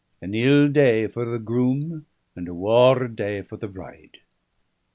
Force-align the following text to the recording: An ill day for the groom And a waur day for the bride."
An 0.19 0.33
ill 0.33 0.67
day 0.67 1.05
for 1.05 1.25
the 1.25 1.37
groom 1.37 2.07
And 2.35 2.47
a 2.47 2.55
waur 2.55 3.07
day 3.07 3.43
for 3.43 3.57
the 3.57 3.67
bride." 3.67 4.17